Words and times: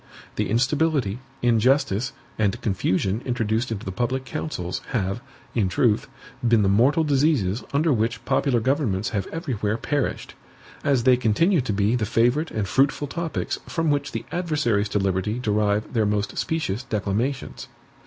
The 0.35 0.49
instability, 0.49 1.19
injustice, 1.43 2.11
and 2.39 2.59
confusion 2.59 3.21
introduced 3.23 3.71
into 3.71 3.85
the 3.85 3.91
public 3.91 4.25
councils, 4.25 4.81
have, 4.87 5.21
in 5.53 5.69
truth, 5.69 6.07
been 6.43 6.63
the 6.63 6.69
mortal 6.69 7.03
diseases 7.03 7.63
under 7.71 7.93
which 7.93 8.25
popular 8.25 8.59
governments 8.59 9.09
have 9.09 9.27
everywhere 9.27 9.77
perished; 9.77 10.33
as 10.83 11.03
they 11.03 11.17
continue 11.17 11.61
to 11.61 11.71
be 11.71 11.95
the 11.95 12.07
favorite 12.07 12.49
and 12.49 12.67
fruitful 12.67 13.05
topics 13.05 13.59
from 13.67 13.91
which 13.91 14.11
the 14.11 14.25
adversaries 14.31 14.89
to 14.89 14.97
liberty 14.97 15.37
derive 15.37 15.93
their 15.93 16.07
most 16.07 16.35
specious 16.35 16.81
declamations. 16.81 17.67